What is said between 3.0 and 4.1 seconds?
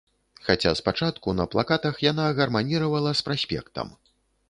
з праспектам.